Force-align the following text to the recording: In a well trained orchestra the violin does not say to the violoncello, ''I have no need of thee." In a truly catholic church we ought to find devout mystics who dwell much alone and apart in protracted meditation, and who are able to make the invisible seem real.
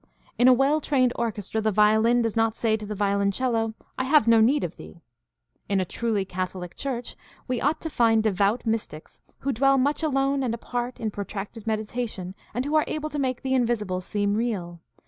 In 0.39 0.47
a 0.47 0.53
well 0.53 0.81
trained 0.81 1.13
orchestra 1.15 1.61
the 1.61 1.69
violin 1.71 2.23
does 2.23 2.35
not 2.35 2.55
say 2.55 2.75
to 2.75 2.87
the 2.87 2.95
violoncello, 2.95 3.75
''I 3.99 4.05
have 4.05 4.27
no 4.27 4.41
need 4.41 4.63
of 4.63 4.75
thee." 4.75 4.99
In 5.69 5.79
a 5.79 5.85
truly 5.85 6.25
catholic 6.25 6.75
church 6.75 7.15
we 7.47 7.61
ought 7.61 7.79
to 7.81 7.89
find 7.91 8.23
devout 8.23 8.65
mystics 8.65 9.21
who 9.41 9.51
dwell 9.53 9.77
much 9.77 10.01
alone 10.01 10.41
and 10.41 10.55
apart 10.55 10.99
in 10.99 11.11
protracted 11.11 11.67
meditation, 11.67 12.33
and 12.51 12.65
who 12.65 12.73
are 12.73 12.85
able 12.87 13.11
to 13.11 13.19
make 13.19 13.43
the 13.43 13.53
invisible 13.53 14.01
seem 14.01 14.33
real. 14.33 14.79